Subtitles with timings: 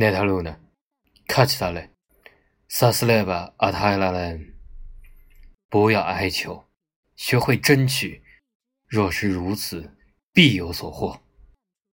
[0.00, 0.60] 那条路呢？
[1.26, 1.90] 卡起他嘞，
[2.68, 4.54] 萨斯莱吧，阿泰拉人，
[5.68, 6.68] 不要哀求，
[7.16, 8.22] 学会争取。
[8.86, 9.96] 若是如此，
[10.32, 11.20] 必有所获。